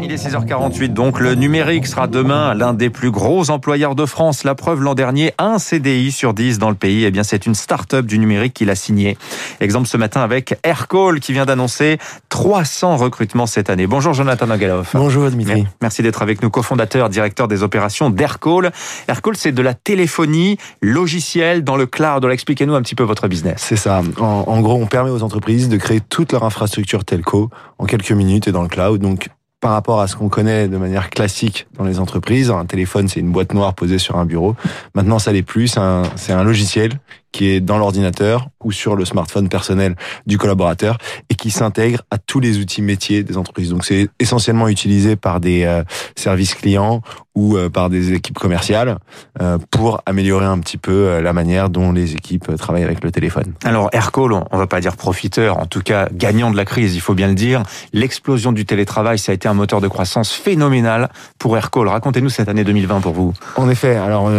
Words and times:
Il 0.00 0.12
est 0.12 0.16
6h48, 0.16 0.92
donc 0.92 1.18
le 1.18 1.34
numérique 1.34 1.86
sera 1.86 2.06
demain 2.06 2.52
l'un 2.52 2.74
des 2.74 2.90
plus 2.90 3.10
gros 3.10 3.50
employeurs 3.50 3.94
de 3.94 4.04
France. 4.04 4.44
La 4.44 4.54
preuve 4.54 4.82
l'an 4.82 4.94
dernier, 4.94 5.32
un 5.38 5.58
CDI 5.58 6.12
sur 6.12 6.34
10 6.34 6.58
dans 6.58 6.68
le 6.68 6.74
pays. 6.74 7.04
Eh 7.04 7.10
bien, 7.10 7.22
c'est 7.22 7.46
une 7.46 7.54
start-up 7.54 8.04
du 8.04 8.18
numérique 8.18 8.52
qui 8.54 8.64
l'a 8.64 8.74
signé. 8.74 9.16
Exemple 9.60 9.88
ce 9.88 9.96
matin 9.96 10.20
avec 10.20 10.58
Aircall 10.62 11.20
qui 11.20 11.32
vient 11.32 11.46
d'annoncer 11.46 11.98
300 12.28 12.96
recrutements 12.96 13.46
cette 13.46 13.70
année. 13.70 13.86
Bonjour 13.86 14.12
Jonathan 14.12 14.46
Nogaloff. 14.46 14.90
Bonjour 14.94 15.30
Dimitri. 15.30 15.66
Merci 15.80 16.02
d'être 16.02 16.22
avec 16.22 16.42
nous, 16.42 16.50
cofondateur, 16.50 17.08
directeur 17.08 17.48
des 17.48 17.62
opérations 17.62 18.10
d'Aircall. 18.10 18.72
Aircall, 19.08 19.36
c'est 19.36 19.52
de 19.52 19.62
la 19.62 19.74
téléphonie 19.74 20.58
logicielle 20.82 21.64
dans 21.64 21.76
le 21.76 21.86
cloud. 21.86 22.24
Expliquez-nous 22.24 22.74
un 22.74 22.82
petit 22.82 22.94
peu 22.94 23.04
votre 23.04 23.28
business. 23.28 23.56
C'est 23.58 23.76
ça. 23.76 24.02
En, 24.18 24.44
en 24.46 24.60
gros, 24.60 24.74
on 24.74 24.86
permet 24.86 25.10
aux 25.10 25.22
entreprises 25.22 25.68
de 25.68 25.76
créer 25.76 26.00
toute 26.00 26.32
leur 26.32 26.44
infrastructure 26.44 27.04
telco 27.04 27.48
en 27.78 27.86
quelques 27.86 28.12
minutes 28.12 28.48
et 28.48 28.52
dans 28.52 28.62
le 28.62 28.68
cloud. 28.68 29.00
Donc, 29.00 29.28
par 29.64 29.72
rapport 29.72 30.02
à 30.02 30.08
ce 30.08 30.14
qu'on 30.14 30.28
connaît 30.28 30.68
de 30.68 30.76
manière 30.76 31.08
classique 31.08 31.66
dans 31.78 31.84
les 31.84 31.98
entreprises. 31.98 32.50
Un 32.50 32.66
téléphone, 32.66 33.08
c'est 33.08 33.20
une 33.20 33.32
boîte 33.32 33.54
noire 33.54 33.72
posée 33.72 33.98
sur 33.98 34.18
un 34.18 34.26
bureau. 34.26 34.56
Maintenant, 34.94 35.18
ça 35.18 35.32
l'est 35.32 35.40
plus. 35.40 35.68
C'est 35.68 35.80
un, 35.80 36.02
un, 36.28 36.44
logiciel 36.44 36.92
qui 37.34 37.48
est 37.48 37.60
dans 37.60 37.78
l'ordinateur 37.78 38.48
ou 38.62 38.70
sur 38.70 38.94
le 38.94 39.04
smartphone 39.04 39.48
personnel 39.48 39.96
du 40.24 40.38
collaborateur 40.38 40.98
et 41.28 41.34
qui 41.34 41.50
s'intègre 41.50 42.02
à 42.12 42.16
tous 42.16 42.38
les 42.38 42.58
outils 42.58 42.80
métiers 42.80 43.24
des 43.24 43.36
entreprises. 43.36 43.70
Donc 43.70 43.84
c'est 43.84 44.08
essentiellement 44.20 44.68
utilisé 44.68 45.16
par 45.16 45.40
des 45.40 45.64
euh, 45.64 45.82
services 46.14 46.54
clients 46.54 47.02
ou 47.34 47.56
euh, 47.56 47.68
par 47.68 47.90
des 47.90 48.12
équipes 48.12 48.38
commerciales 48.38 48.98
euh, 49.42 49.58
pour 49.72 50.00
améliorer 50.06 50.46
un 50.46 50.60
petit 50.60 50.76
peu 50.76 51.20
la 51.20 51.32
manière 51.32 51.70
dont 51.70 51.90
les 51.90 52.14
équipes 52.14 52.54
travaillent 52.56 52.84
avec 52.84 53.02
le 53.02 53.10
téléphone. 53.10 53.54
Alors 53.64 53.88
Aircall, 53.92 54.32
on 54.32 54.56
va 54.56 54.68
pas 54.68 54.80
dire 54.80 54.96
profiteur, 54.96 55.58
en 55.58 55.66
tout 55.66 55.82
cas 55.82 56.08
gagnant 56.12 56.52
de 56.52 56.56
la 56.56 56.64
crise, 56.64 56.94
il 56.94 57.00
faut 57.00 57.14
bien 57.14 57.26
le 57.26 57.34
dire. 57.34 57.64
L'explosion 57.92 58.52
du 58.52 58.64
télétravail, 58.64 59.18
ça 59.18 59.32
a 59.32 59.34
été 59.34 59.48
un 59.48 59.54
moteur 59.54 59.80
de 59.80 59.88
croissance 59.88 60.30
phénoménal 60.30 61.10
pour 61.40 61.56
Aircall. 61.56 61.88
Racontez-nous 61.88 62.30
cette 62.30 62.48
année 62.48 62.62
2020 62.62 63.00
pour 63.00 63.12
vous. 63.12 63.34
En 63.56 63.68
effet, 63.68 63.96
alors 63.96 64.30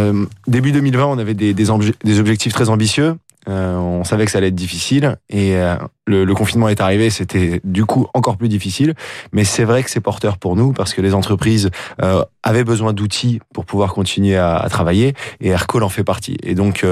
début 0.46 0.72
2020, 0.72 1.04
on 1.04 1.18
avait 1.18 1.34
des, 1.34 1.52
des, 1.52 1.66
des 2.02 2.20
objectifs 2.20 2.54
très 2.54 2.70
ambitieux 2.70 2.85
euh, 3.48 3.76
on 3.76 4.04
savait 4.04 4.24
que 4.24 4.30
ça 4.30 4.38
allait 4.38 4.48
être 4.48 4.54
difficile 4.54 5.16
et 5.30 5.56
euh, 5.56 5.76
le, 6.06 6.34
confinement 6.34 6.68
est 6.68 6.80
arrivé, 6.80 7.10
c'était 7.10 7.60
du 7.62 7.84
coup 7.84 8.06
encore 8.12 8.36
plus 8.36 8.48
difficile. 8.48 8.94
Mais 9.32 9.44
c'est 9.44 9.64
vrai 9.64 9.82
que 9.82 9.90
c'est 9.90 10.00
porteur 10.00 10.38
pour 10.38 10.56
nous 10.56 10.72
parce 10.72 10.94
que 10.94 11.00
les 11.00 11.14
entreprises 11.14 11.70
euh, 12.02 12.24
avaient 12.42 12.64
besoin 12.64 12.92
d'outils 12.92 13.40
pour 13.54 13.64
pouvoir 13.64 13.94
continuer 13.94 14.36
à, 14.36 14.66
travailler 14.68 15.14
et 15.40 15.50
Aircall 15.50 15.82
en 15.82 15.88
fait 15.88 16.04
partie. 16.04 16.36
Et 16.42 16.54
donc 16.54 16.84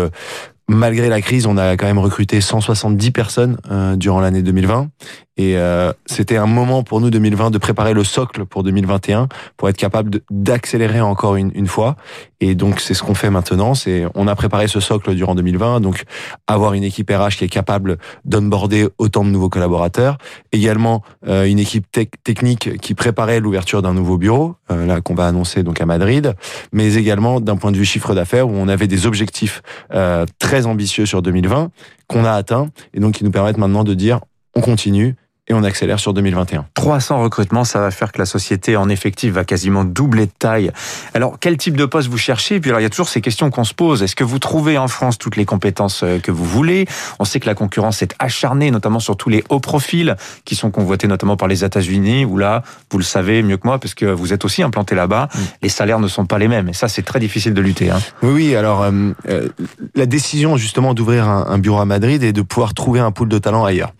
malgré 0.68 1.08
la 1.08 1.20
crise, 1.20 1.46
on 1.46 1.56
a 1.56 1.76
quand 1.76 1.86
même 1.86 1.98
recruté 1.98 2.40
170 2.40 3.10
personnes 3.10 3.58
durant 3.96 4.20
l'année 4.20 4.42
2020 4.42 4.88
et 5.36 5.56
euh, 5.56 5.92
c'était 6.06 6.36
un 6.36 6.46
moment 6.46 6.84
pour 6.84 7.00
nous 7.00 7.10
2020 7.10 7.50
de 7.50 7.58
préparer 7.58 7.92
le 7.92 8.04
socle 8.04 8.44
pour 8.44 8.62
2021 8.62 9.28
pour 9.56 9.68
être 9.68 9.76
capable 9.76 10.20
d'accélérer 10.30 11.00
encore 11.00 11.34
une, 11.34 11.50
une, 11.54 11.66
fois. 11.66 11.96
Et 12.40 12.54
donc 12.54 12.78
c'est 12.78 12.94
ce 12.94 13.02
qu'on 13.02 13.14
fait 13.14 13.30
maintenant. 13.30 13.74
C'est 13.74 14.06
on 14.14 14.28
a 14.28 14.36
préparé 14.36 14.68
ce 14.68 14.78
socle 14.78 15.12
durant 15.16 15.34
2020. 15.34 15.80
Donc 15.80 16.04
avoir 16.46 16.74
une 16.74 16.84
équipe 16.84 17.10
RH 17.10 17.36
qui 17.38 17.44
est 17.44 17.48
capable 17.48 17.98
d'onboarder 18.24 18.86
autant 18.98 19.24
de 19.24 19.30
nouveaux 19.30 19.48
collaborateurs. 19.48 20.18
Également 20.52 21.02
euh, 21.26 21.46
une 21.46 21.58
équipe 21.58 21.86
technique 22.22 22.78
qui 22.78 22.94
préparait 22.94 23.40
l'ouverture 23.40 23.82
d'un 23.82 23.94
nouveau 23.94 24.18
bureau 24.18 24.54
euh, 24.70 24.86
là 24.86 25.00
qu'on 25.00 25.14
va 25.14 25.26
annoncer 25.26 25.64
donc 25.64 25.80
à 25.80 25.86
Madrid. 25.86 26.34
Mais 26.72 26.94
également 26.94 27.40
d'un 27.40 27.56
point 27.56 27.72
de 27.72 27.76
vue 27.76 27.84
chiffre 27.84 28.14
d'affaires 28.14 28.48
où 28.48 28.52
on 28.54 28.68
avait 28.68 28.86
des 28.86 29.06
objectifs 29.06 29.62
euh, 29.92 30.26
très 30.38 30.66
ambitieux 30.66 31.06
sur 31.06 31.22
2020 31.22 31.70
qu'on 32.06 32.24
a 32.24 32.32
atteints 32.32 32.68
et 32.92 33.00
donc 33.00 33.14
qui 33.14 33.24
nous 33.24 33.32
permettent 33.32 33.58
maintenant 33.58 33.82
de 33.82 33.94
dire 33.94 34.20
on 34.54 34.60
continue 34.60 35.16
et 35.46 35.52
on 35.52 35.62
accélère 35.62 36.00
sur 36.00 36.14
2021. 36.14 36.64
300 36.72 37.20
recrutements, 37.20 37.64
ça 37.64 37.78
va 37.80 37.90
faire 37.90 38.12
que 38.12 38.18
la 38.18 38.24
société 38.24 38.76
en 38.76 38.88
effectif 38.88 39.32
va 39.34 39.44
quasiment 39.44 39.84
doubler 39.84 40.24
de 40.24 40.32
taille. 40.38 40.70
Alors, 41.12 41.36
quel 41.38 41.58
type 41.58 41.76
de 41.76 41.84
poste 41.84 42.08
vous 42.08 42.16
cherchez? 42.16 42.60
Puis 42.60 42.70
alors, 42.70 42.80
il 42.80 42.84
y 42.84 42.86
a 42.86 42.90
toujours 42.90 43.10
ces 43.10 43.20
questions 43.20 43.50
qu'on 43.50 43.64
se 43.64 43.74
pose. 43.74 44.02
Est-ce 44.02 44.16
que 44.16 44.24
vous 44.24 44.38
trouvez 44.38 44.78
en 44.78 44.88
France 44.88 45.18
toutes 45.18 45.36
les 45.36 45.44
compétences 45.44 46.02
euh, 46.02 46.18
que 46.18 46.30
vous 46.30 46.46
voulez? 46.46 46.86
On 47.18 47.24
sait 47.26 47.40
que 47.40 47.46
la 47.46 47.54
concurrence 47.54 48.00
est 48.00 48.14
acharnée, 48.18 48.70
notamment 48.70 49.00
sur 49.00 49.18
tous 49.18 49.28
les 49.28 49.44
hauts 49.50 49.60
profils 49.60 50.16
qui 50.46 50.54
sont 50.54 50.70
convoités 50.70 51.08
notamment 51.08 51.36
par 51.36 51.46
les 51.46 51.62
États-Unis, 51.62 52.24
où 52.24 52.38
là, 52.38 52.62
vous 52.90 52.96
le 52.96 53.04
savez 53.04 53.42
mieux 53.42 53.58
que 53.58 53.66
moi, 53.66 53.78
parce 53.78 53.94
que 53.94 54.06
vous 54.06 54.32
êtes 54.32 54.46
aussi 54.46 54.62
implanté 54.62 54.94
là-bas, 54.94 55.28
mm. 55.34 55.38
les 55.62 55.68
salaires 55.68 56.00
ne 56.00 56.08
sont 56.08 56.24
pas 56.24 56.38
les 56.38 56.48
mêmes. 56.48 56.70
Et 56.70 56.74
ça, 56.74 56.88
c'est 56.88 57.02
très 57.02 57.20
difficile 57.20 57.52
de 57.52 57.60
lutter. 57.60 57.90
Hein. 57.90 58.00
Oui, 58.22 58.32
oui. 58.32 58.56
Alors, 58.56 58.82
euh, 58.82 58.92
euh, 59.28 59.48
la 59.94 60.06
décision 60.06 60.56
justement 60.56 60.94
d'ouvrir 60.94 61.28
un, 61.28 61.46
un 61.48 61.58
bureau 61.58 61.80
à 61.80 61.84
Madrid 61.84 62.22
et 62.22 62.32
de 62.32 62.42
pouvoir 62.42 62.72
trouver 62.72 63.00
un 63.00 63.10
pool 63.10 63.28
de 63.28 63.38
talents 63.38 63.66
ailleurs. 63.66 63.92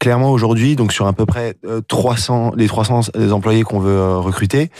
Clairement, 0.00 0.30
aujourd'hui, 0.30 0.76
donc 0.76 0.87
sur 0.90 1.06
à 1.06 1.12
peu 1.12 1.26
près 1.26 1.56
300, 1.88 2.48
euh, 2.48 2.50
les 2.56 2.66
300 2.66 3.10
employés 3.32 3.62
qu'on 3.62 3.80
veut 3.80 3.96
euh, 3.96 4.18
recruter, 4.18 4.70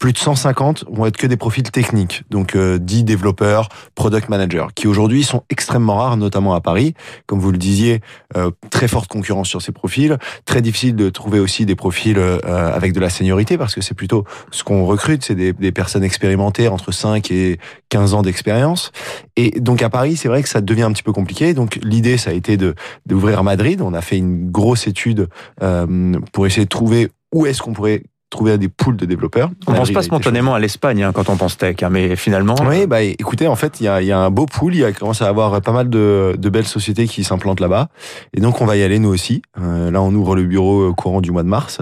plus 0.00 0.12
de 0.12 0.18
150 0.18 0.86
vont 0.90 1.06
être 1.06 1.18
que 1.18 1.26
des 1.26 1.36
profils 1.36 1.62
techniques, 1.62 2.24
donc 2.30 2.56
euh, 2.56 2.78
10 2.78 3.04
développeurs, 3.04 3.68
product 3.94 4.30
managers, 4.30 4.66
qui 4.74 4.88
aujourd'hui 4.88 5.22
sont 5.22 5.44
extrêmement 5.50 5.96
rares, 5.96 6.16
notamment 6.16 6.54
à 6.54 6.60
Paris. 6.62 6.94
Comme 7.26 7.38
vous 7.38 7.52
le 7.52 7.58
disiez, 7.58 8.00
euh, 8.34 8.50
très 8.70 8.88
forte 8.88 9.08
concurrence 9.08 9.48
sur 9.48 9.60
ces 9.60 9.72
profils, 9.72 10.16
très 10.46 10.62
difficile 10.62 10.96
de 10.96 11.10
trouver 11.10 11.38
aussi 11.38 11.66
des 11.66 11.76
profils 11.76 12.18
euh, 12.18 12.40
avec 12.74 12.94
de 12.94 13.00
la 13.00 13.10
seniorité, 13.10 13.58
parce 13.58 13.74
que 13.74 13.82
c'est 13.82 13.94
plutôt 13.94 14.24
ce 14.50 14.64
qu'on 14.64 14.86
recrute, 14.86 15.22
c'est 15.22 15.34
des, 15.34 15.52
des, 15.52 15.70
personnes 15.70 16.02
expérimentées 16.02 16.68
entre 16.68 16.92
5 16.92 17.30
et 17.30 17.60
15 17.90 18.14
ans 18.14 18.22
d'expérience. 18.22 18.92
Et 19.36 19.60
donc 19.60 19.82
à 19.82 19.90
Paris, 19.90 20.16
c'est 20.16 20.28
vrai 20.28 20.42
que 20.42 20.48
ça 20.48 20.62
devient 20.62 20.82
un 20.82 20.92
petit 20.92 21.02
peu 21.02 21.12
compliqué. 21.12 21.52
Donc 21.52 21.78
l'idée, 21.82 22.16
ça 22.16 22.30
a 22.30 22.32
été 22.32 22.56
de 22.56 22.74
d'ouvrir 23.04 23.44
Madrid. 23.44 23.82
On 23.82 23.92
a 23.92 24.00
fait 24.00 24.16
une 24.16 24.50
grosse 24.50 24.86
étude 24.86 25.28
euh, 25.62 26.18
pour 26.32 26.46
essayer 26.46 26.64
de 26.64 26.70
trouver 26.70 27.10
où 27.32 27.46
est-ce 27.46 27.62
qu'on 27.62 27.72
pourrait 27.72 28.02
trouver 28.30 28.56
des 28.58 28.68
poules 28.68 28.96
de 28.96 29.04
développeurs. 29.04 29.50
On 29.66 29.74
pense 29.74 29.90
pas 29.90 30.02
spontanément 30.02 30.54
à 30.54 30.60
l'Espagne 30.60 31.02
hein, 31.02 31.12
quand 31.12 31.28
on 31.28 31.36
pense 31.36 31.58
tech, 31.58 31.82
hein, 31.82 31.88
mais 31.90 32.16
finalement. 32.16 32.54
Oui, 32.64 32.82
euh, 32.82 32.86
bah 32.86 33.02
écoutez, 33.02 33.48
en 33.48 33.56
fait, 33.56 33.80
il 33.80 33.84
y 33.84 33.88
a, 33.88 34.00
y 34.00 34.12
a, 34.12 34.18
un 34.18 34.30
beau 34.30 34.46
pool, 34.46 34.74
il 34.74 34.94
commence 34.94 35.20
à 35.20 35.28
avoir 35.28 35.60
pas 35.60 35.72
mal 35.72 35.90
de, 35.90 36.36
de 36.38 36.48
belles 36.48 36.66
sociétés 36.66 37.06
qui 37.06 37.24
s'implantent 37.24 37.60
là-bas, 37.60 37.88
et 38.32 38.40
donc 38.40 38.60
on 38.60 38.66
va 38.66 38.76
y 38.76 38.82
aller 38.82 38.98
nous 38.98 39.08
aussi. 39.08 39.42
Euh, 39.60 39.90
là, 39.90 40.00
on 40.00 40.14
ouvre 40.14 40.36
le 40.36 40.44
bureau 40.44 40.90
euh, 40.90 40.92
courant 40.92 41.20
du 41.20 41.32
mois 41.32 41.42
de 41.42 41.48
mars, 41.48 41.80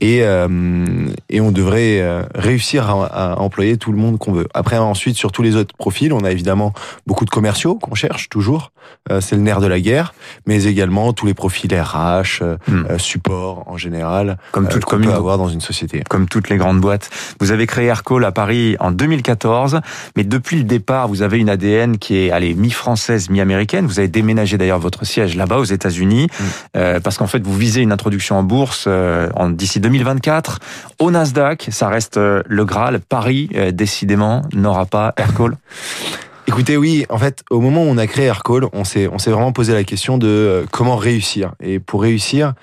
et 0.00 0.22
euh, 0.22 1.06
et 1.28 1.40
on 1.40 1.52
devrait 1.52 2.26
réussir 2.34 2.90
à, 2.90 3.06
à, 3.06 3.38
employer 3.38 3.76
tout 3.76 3.92
le 3.92 3.98
monde 3.98 4.18
qu'on 4.18 4.32
veut. 4.32 4.48
Après, 4.54 4.76
ensuite, 4.76 5.16
sur 5.16 5.30
tous 5.30 5.42
les 5.42 5.54
autres 5.54 5.76
profils, 5.76 6.12
on 6.12 6.24
a 6.24 6.32
évidemment 6.32 6.72
beaucoup 7.06 7.24
de 7.24 7.30
commerciaux 7.30 7.76
qu'on 7.76 7.94
cherche 7.94 8.28
toujours. 8.28 8.72
C'est 9.20 9.34
le 9.34 9.42
nerf 9.42 9.60
de 9.60 9.66
la 9.66 9.80
guerre, 9.80 10.14
mais 10.46 10.64
également 10.64 11.12
tous 11.12 11.26
les 11.26 11.34
profils 11.34 11.72
RH, 11.72 12.42
hmm. 12.68 12.98
support 12.98 13.64
en 13.66 13.76
général, 13.76 14.38
comme 14.52 14.68
toute 14.68 14.84
commune 14.84 15.10
peut 15.10 15.14
avoir 15.14 15.38
dans 15.38 15.48
une 15.48 15.60
société 15.60 15.75
comme 16.08 16.28
toutes 16.28 16.48
les 16.48 16.56
grandes 16.56 16.80
boîtes. 16.80 17.10
Vous 17.40 17.50
avez 17.50 17.66
créé 17.66 17.86
Aircall 17.86 18.24
à 18.24 18.32
Paris 18.32 18.76
en 18.80 18.90
2014, 18.90 19.80
mais 20.16 20.24
depuis 20.24 20.56
le 20.56 20.64
départ, 20.64 21.08
vous 21.08 21.22
avez 21.22 21.38
une 21.38 21.48
ADN 21.48 21.98
qui 21.98 22.18
est, 22.18 22.30
allez, 22.30 22.54
mi-française, 22.54 23.30
mi-américaine. 23.30 23.86
Vous 23.86 23.98
avez 23.98 24.08
déménagé 24.08 24.58
d'ailleurs 24.58 24.78
votre 24.78 25.04
siège 25.04 25.36
là-bas 25.36 25.58
aux 25.58 25.64
États-Unis, 25.64 26.28
mm. 26.28 26.44
euh, 26.76 27.00
parce 27.00 27.18
qu'en 27.18 27.26
fait, 27.26 27.44
vous 27.44 27.56
visez 27.56 27.80
une 27.80 27.92
introduction 27.92 28.38
en 28.38 28.42
bourse 28.42 28.84
euh, 28.86 29.28
en 29.34 29.50
d'ici 29.50 29.80
2024 29.80 30.58
au 30.98 31.10
Nasdaq. 31.10 31.68
Ça 31.70 31.88
reste 31.88 32.16
euh, 32.16 32.42
le 32.46 32.64
Graal. 32.64 33.00
Paris, 33.00 33.48
euh, 33.54 33.72
décidément, 33.72 34.42
n'aura 34.52 34.86
pas 34.86 35.14
Aircall. 35.16 35.56
Écoutez, 36.48 36.76
oui, 36.76 37.04
en 37.08 37.18
fait, 37.18 37.42
au 37.50 37.60
moment 37.60 37.82
où 37.82 37.86
on 37.86 37.98
a 37.98 38.06
créé 38.06 38.26
Aircall, 38.26 38.66
on 38.72 38.84
s'est, 38.84 39.08
on 39.08 39.18
s'est 39.18 39.32
vraiment 39.32 39.52
posé 39.52 39.74
la 39.74 39.82
question 39.82 40.16
de 40.16 40.64
comment 40.70 40.96
réussir. 40.96 41.52
Et 41.60 41.80
pour 41.80 42.02
réussir, 42.02 42.54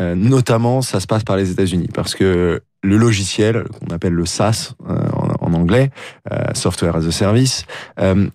euh, 0.00 0.14
notamment, 0.14 0.80
ça 0.80 1.00
se 1.00 1.06
passe 1.06 1.22
par 1.22 1.36
les 1.36 1.50
États-Unis 1.50 1.88
parce 1.92 2.14
que 2.14 2.62
le 2.82 2.96
logiciel 2.96 3.64
qu'on 3.64 3.94
appelle 3.94 4.14
le 4.14 4.26
SaaS 4.26 4.74
euh, 4.88 4.98
en, 5.40 5.52
anglais, 5.52 5.90
euh, 6.32 6.38
Software 6.54 6.96
as 6.96 7.06
a 7.06 7.10
Service, 7.10 7.66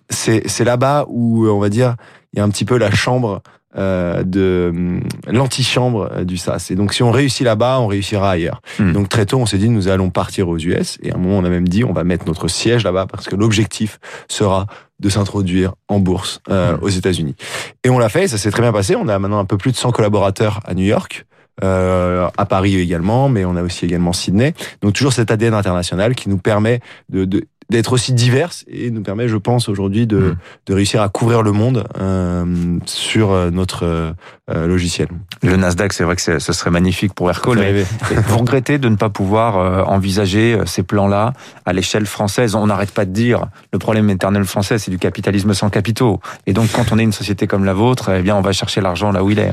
c'est 0.08 0.64
là-bas 0.64 1.06
où 1.08 1.46
on 1.48 1.58
va 1.58 1.68
dire 1.68 1.96
il 2.32 2.38
y 2.38 2.40
a 2.40 2.44
un 2.44 2.50
petit 2.50 2.64
peu 2.64 2.78
la 2.78 2.90
chambre 2.90 3.42
de 3.74 5.00
l'antichambre 5.28 6.24
du 6.24 6.36
SaaS. 6.36 6.68
Et 6.70 6.74
donc, 6.74 6.92
si 6.92 7.04
on 7.04 7.12
réussit 7.12 7.44
là-bas, 7.44 7.78
on 7.80 7.86
réussira 7.86 8.32
ailleurs. 8.32 8.60
Hmm. 8.80 8.92
Donc, 8.92 9.08
très 9.08 9.24
tôt, 9.24 9.38
on 9.38 9.46
s'est 9.46 9.58
dit, 9.58 9.68
nous 9.68 9.86
allons 9.86 10.10
partir 10.10 10.48
aux 10.48 10.58
US. 10.58 10.98
Et 11.02 11.12
à 11.12 11.14
un 11.14 11.18
moment, 11.18 11.38
on 11.38 11.44
a 11.44 11.48
même 11.48 11.68
dit, 11.68 11.84
on 11.84 11.92
va 11.92 12.02
mettre 12.02 12.26
notre 12.26 12.48
siège 12.48 12.82
là-bas 12.82 13.06
parce 13.06 13.28
que 13.28 13.36
l'objectif 13.36 14.00
sera 14.26 14.66
de 14.98 15.08
s'introduire 15.08 15.74
en 15.86 16.00
bourse 16.00 16.40
hmm. 16.48 16.82
aux 16.82 16.88
États-Unis. 16.88 17.36
Et 17.84 17.90
on 17.90 17.98
l'a 17.98 18.08
fait, 18.08 18.26
ça 18.26 18.38
s'est 18.38 18.50
très 18.50 18.62
bien 18.62 18.72
passé. 18.72 18.96
On 18.96 19.06
a 19.06 19.16
maintenant 19.18 19.38
un 19.38 19.44
peu 19.44 19.58
plus 19.58 19.70
de 19.70 19.76
100 19.76 19.92
collaborateurs 19.92 20.60
à 20.64 20.74
New 20.74 20.86
York 20.86 21.26
euh, 21.64 22.28
à 22.36 22.46
Paris 22.46 22.76
également, 22.76 23.28
mais 23.28 23.44
on 23.44 23.56
a 23.56 23.62
aussi 23.62 23.84
également 23.84 24.12
Sydney. 24.12 24.54
Donc 24.82 24.94
toujours 24.94 25.12
cet 25.12 25.30
ADN 25.30 25.54
international 25.54 26.14
qui 26.14 26.28
nous 26.28 26.38
permet 26.38 26.80
de, 27.08 27.24
de 27.24 27.44
d'être 27.70 27.92
aussi 27.92 28.14
diverse 28.14 28.64
et 28.66 28.90
nous 28.90 29.02
permet, 29.02 29.28
je 29.28 29.36
pense, 29.36 29.68
aujourd'hui 29.68 30.06
de, 30.06 30.18
hmm. 30.18 30.36
de 30.66 30.74
réussir 30.74 31.02
à 31.02 31.08
couvrir 31.10 31.42
le 31.42 31.52
monde 31.52 31.84
euh, 32.00 32.78
sur 32.86 33.30
euh, 33.30 33.50
notre 33.50 33.84
euh, 33.84 34.66
logiciel. 34.66 35.08
Le 35.42 35.56
Nasdaq, 35.56 35.92
c'est 35.92 36.04
vrai 36.04 36.16
que 36.16 36.38
ce 36.38 36.52
serait 36.52 36.70
magnifique 36.70 37.12
pour 37.12 37.28
Aircall. 37.28 37.58
Mais 37.58 37.82
vous 38.26 38.38
regrettez 38.38 38.78
de 38.78 38.88
ne 38.88 38.96
pas 38.96 39.10
pouvoir 39.10 39.58
euh, 39.58 39.82
envisager 39.82 40.58
ces 40.64 40.82
plans-là 40.82 41.34
à 41.66 41.74
l'échelle 41.74 42.06
française? 42.06 42.54
On 42.54 42.66
n'arrête 42.66 42.92
pas 42.92 43.04
de 43.04 43.12
dire 43.12 43.46
le 43.72 43.78
problème 43.78 44.08
éternel 44.08 44.44
français, 44.44 44.78
c'est 44.78 44.90
du 44.90 44.98
capitalisme 44.98 45.52
sans 45.52 45.68
capitaux. 45.68 46.20
Et 46.46 46.54
donc, 46.54 46.70
quand 46.72 46.90
on 46.92 46.98
est 46.98 47.02
une 47.04 47.12
société 47.12 47.46
comme 47.46 47.66
la 47.66 47.74
vôtre, 47.74 48.10
eh 48.16 48.22
bien, 48.22 48.34
on 48.34 48.40
va 48.42 48.52
chercher 48.52 48.80
l'argent 48.80 49.12
là 49.12 49.22
où 49.22 49.30
il 49.30 49.38
est. 49.38 49.50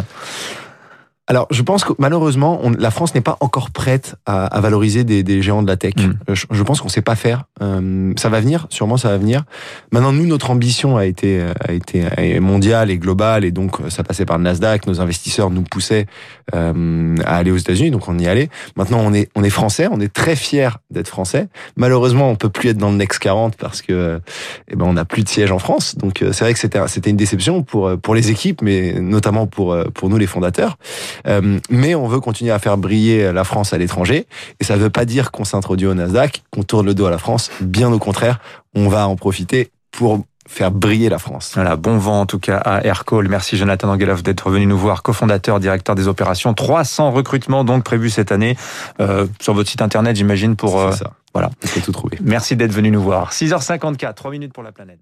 Alors, 1.27 1.47
je 1.49 1.63
pense 1.63 1.83
que 1.83 1.93
malheureusement, 1.97 2.59
on, 2.61 2.69
la 2.69 2.91
France 2.91 3.15
n'est 3.15 3.21
pas 3.21 3.37
encore 3.39 3.71
prête 3.71 4.15
à, 4.27 4.45
à 4.45 4.61
valoriser 4.61 5.03
des, 5.03 5.23
des, 5.23 5.41
géants 5.41 5.63
de 5.63 5.67
la 5.67 5.75
tech. 5.75 5.95
Mm. 5.97 6.33
Je, 6.33 6.45
je, 6.51 6.63
pense 6.63 6.81
qu'on 6.81 6.89
sait 6.89 7.01
pas 7.01 7.15
faire. 7.15 7.45
Euh, 7.63 8.13
ça 8.15 8.29
va 8.29 8.39
venir, 8.39 8.67
sûrement 8.69 8.97
ça 8.97 9.09
va 9.09 9.17
venir. 9.17 9.43
Maintenant, 9.91 10.13
nous, 10.13 10.27
notre 10.27 10.51
ambition 10.51 10.97
a 10.97 11.05
été, 11.05 11.43
a 11.67 11.71
été 11.71 12.39
mondiale 12.39 12.91
et 12.91 12.99
globale, 12.99 13.43
et 13.43 13.51
donc 13.51 13.77
ça 13.89 14.03
passait 14.03 14.25
par 14.25 14.37
le 14.37 14.43
Nasdaq. 14.43 14.85
Nos 14.85 15.01
investisseurs 15.01 15.49
nous 15.49 15.63
poussaient 15.63 16.05
euh, 16.53 17.15
à 17.25 17.37
aller 17.37 17.49
aux 17.49 17.57
États-Unis, 17.57 17.89
donc 17.89 18.07
on 18.07 18.19
y 18.19 18.27
allait. 18.27 18.49
Maintenant, 18.75 18.99
on 19.03 19.11
est, 19.11 19.29
on 19.33 19.43
est 19.43 19.49
français, 19.49 19.87
on 19.89 19.99
est 19.99 20.13
très 20.13 20.35
fiers 20.35 20.69
d'être 20.91 21.07
français. 21.07 21.47
Malheureusement, 21.75 22.29
on 22.29 22.35
peut 22.35 22.49
plus 22.49 22.69
être 22.69 22.77
dans 22.77 22.91
le 22.91 22.97
Next 22.97 23.17
40 23.17 23.55
parce 23.55 23.81
que, 23.81 24.19
eh 24.67 24.75
ben, 24.75 24.85
on 24.85 24.93
n'a 24.93 25.05
plus 25.05 25.23
de 25.23 25.29
siège 25.29 25.51
en 25.51 25.59
France. 25.59 25.95
Donc, 25.95 26.21
euh, 26.21 26.33
c'est 26.33 26.43
vrai 26.43 26.53
que 26.53 26.59
c'était, 26.59 26.87
c'était 26.87 27.09
une 27.09 27.17
déception 27.17 27.63
pour, 27.63 27.97
pour 27.97 28.13
les 28.13 28.29
équipes, 28.29 28.61
mais 28.61 28.99
notamment 28.99 29.47
pour, 29.47 29.75
pour 29.95 30.09
nous, 30.09 30.17
les 30.17 30.27
fondateurs. 30.27 30.77
Euh, 31.27 31.59
mais 31.69 31.95
on 31.95 32.07
veut 32.07 32.19
continuer 32.19 32.51
à 32.51 32.59
faire 32.59 32.77
briller 32.77 33.31
la 33.31 33.43
France 33.43 33.73
à 33.73 33.77
l'étranger. 33.77 34.27
Et 34.59 34.63
ça 34.63 34.75
ne 34.75 34.81
veut 34.81 34.89
pas 34.89 35.05
dire 35.05 35.31
qu'on 35.31 35.45
s'introduit 35.45 35.87
au 35.87 35.93
Nasdaq, 35.93 36.43
qu'on 36.51 36.63
tourne 36.63 36.85
le 36.85 36.93
dos 36.93 37.05
à 37.05 37.11
la 37.11 37.17
France. 37.17 37.51
Bien 37.61 37.91
au 37.91 37.99
contraire, 37.99 38.39
on 38.73 38.87
va 38.87 39.07
en 39.07 39.15
profiter 39.15 39.71
pour 39.91 40.25
faire 40.47 40.71
briller 40.71 41.09
la 41.09 41.17
France. 41.17 41.51
Voilà, 41.55 41.75
bon 41.75 41.97
vent 41.97 42.21
en 42.21 42.25
tout 42.25 42.39
cas 42.39 42.57
à 42.57 42.85
Aircall. 42.85 43.27
Merci 43.27 43.57
Jonathan 43.57 43.89
Angelov 43.89 44.21
d'être 44.21 44.49
venu 44.49 44.65
nous 44.65 44.77
voir, 44.77 45.01
cofondateur, 45.03 45.59
directeur 45.59 45.95
des 45.95 46.07
opérations. 46.07 46.53
300 46.53 47.11
recrutements 47.11 47.63
donc 47.63 47.83
prévus 47.83 48.11
cette 48.11 48.31
année 48.31 48.55
euh, 48.99 49.25
sur 49.41 49.53
votre 49.53 49.69
site 49.69 49.81
internet, 49.81 50.15
j'imagine 50.15 50.55
pour. 50.55 50.79
Euh, 50.79 50.91
ça. 50.91 51.11
Voilà, 51.33 51.49
on 51.63 51.67
peut 51.67 51.81
tout 51.81 51.91
trouver. 51.91 52.17
Merci 52.23 52.55
d'être 52.55 52.71
venu 52.71 52.91
nous 52.91 53.01
voir. 53.01 53.33
6h54, 53.33 54.13
3 54.13 54.31
minutes 54.31 54.53
pour 54.53 54.63
la 54.63 54.71
planète. 54.71 54.99